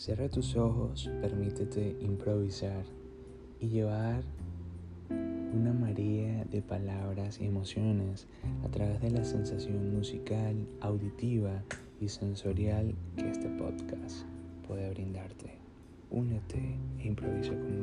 [0.00, 2.86] Cierra tus ojos, permítete improvisar
[3.60, 4.22] y llevar
[5.10, 8.26] una marea de palabras y emociones
[8.64, 11.62] a través de la sensación musical, auditiva
[12.00, 14.24] y sensorial que este podcast
[14.66, 15.58] puede brindarte.
[16.08, 17.79] Únete e improvisa conmigo.